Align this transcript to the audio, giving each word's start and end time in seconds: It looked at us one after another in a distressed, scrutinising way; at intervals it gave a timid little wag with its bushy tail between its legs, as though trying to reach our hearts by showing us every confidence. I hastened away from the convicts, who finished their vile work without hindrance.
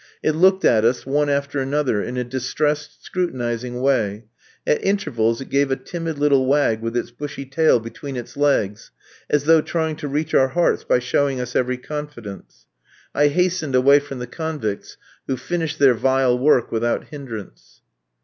It 0.23 0.31
looked 0.35 0.65
at 0.65 0.83
us 0.83 1.05
one 1.05 1.29
after 1.29 1.59
another 1.59 2.01
in 2.01 2.17
a 2.17 2.23
distressed, 2.23 3.03
scrutinising 3.05 3.81
way; 3.81 4.25
at 4.65 4.83
intervals 4.83 5.41
it 5.41 5.49
gave 5.49 5.69
a 5.69 5.75
timid 5.75 6.17
little 6.17 6.47
wag 6.47 6.81
with 6.81 6.97
its 6.97 7.11
bushy 7.11 7.45
tail 7.45 7.79
between 7.79 8.15
its 8.15 8.35
legs, 8.35 8.89
as 9.29 9.43
though 9.43 9.61
trying 9.61 9.95
to 9.97 10.07
reach 10.07 10.33
our 10.33 10.47
hearts 10.47 10.83
by 10.83 10.97
showing 10.97 11.39
us 11.39 11.55
every 11.55 11.77
confidence. 11.77 12.65
I 13.13 13.27
hastened 13.27 13.75
away 13.75 13.99
from 13.99 14.17
the 14.17 14.25
convicts, 14.25 14.97
who 15.27 15.37
finished 15.37 15.77
their 15.77 15.93
vile 15.93 16.35
work 16.35 16.71
without 16.71 17.09
hindrance. 17.09 17.81